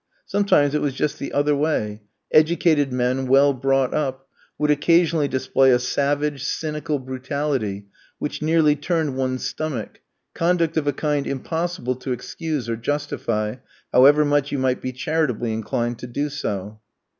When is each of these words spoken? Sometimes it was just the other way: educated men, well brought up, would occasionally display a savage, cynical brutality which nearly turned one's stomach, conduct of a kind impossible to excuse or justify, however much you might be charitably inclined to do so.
Sometimes 0.25 0.73
it 0.73 0.81
was 0.81 0.95
just 0.95 1.19
the 1.19 1.31
other 1.31 1.55
way: 1.55 2.01
educated 2.31 2.91
men, 2.91 3.27
well 3.27 3.53
brought 3.53 3.93
up, 3.93 4.27
would 4.57 4.71
occasionally 4.71 5.27
display 5.27 5.69
a 5.69 5.77
savage, 5.77 6.43
cynical 6.43 6.97
brutality 6.97 7.85
which 8.17 8.41
nearly 8.41 8.75
turned 8.75 9.15
one's 9.15 9.45
stomach, 9.45 9.99
conduct 10.33 10.75
of 10.75 10.87
a 10.87 10.91
kind 10.93 11.27
impossible 11.27 11.93
to 11.97 12.13
excuse 12.13 12.67
or 12.67 12.75
justify, 12.77 13.57
however 13.93 14.25
much 14.25 14.51
you 14.51 14.57
might 14.57 14.81
be 14.81 14.91
charitably 14.91 15.53
inclined 15.53 15.99
to 15.99 16.07
do 16.07 16.29
so. 16.29 16.79